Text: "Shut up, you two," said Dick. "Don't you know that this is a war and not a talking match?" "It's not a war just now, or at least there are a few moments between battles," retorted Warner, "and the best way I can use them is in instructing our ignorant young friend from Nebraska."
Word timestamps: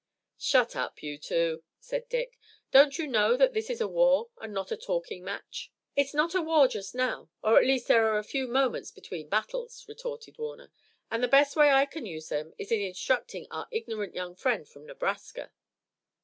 "Shut 0.39 0.75
up, 0.75 1.03
you 1.03 1.19
two," 1.19 1.63
said 1.79 2.09
Dick. 2.09 2.39
"Don't 2.71 2.97
you 2.97 3.05
know 3.05 3.37
that 3.37 3.53
this 3.53 3.69
is 3.69 3.79
a 3.81 3.87
war 3.87 4.31
and 4.39 4.51
not 4.51 4.71
a 4.71 4.75
talking 4.75 5.23
match?" 5.23 5.71
"It's 5.95 6.15
not 6.15 6.33
a 6.33 6.41
war 6.41 6.67
just 6.67 6.95
now, 6.95 7.29
or 7.43 7.59
at 7.59 7.67
least 7.67 7.87
there 7.87 8.07
are 8.07 8.17
a 8.17 8.23
few 8.23 8.47
moments 8.47 8.89
between 8.89 9.29
battles," 9.29 9.85
retorted 9.87 10.39
Warner, 10.39 10.71
"and 11.11 11.21
the 11.21 11.27
best 11.27 11.55
way 11.55 11.69
I 11.69 11.85
can 11.85 12.07
use 12.07 12.29
them 12.29 12.55
is 12.57 12.71
in 12.71 12.81
instructing 12.81 13.45
our 13.51 13.67
ignorant 13.69 14.15
young 14.15 14.33
friend 14.35 14.67
from 14.67 14.87
Nebraska." 14.87 15.51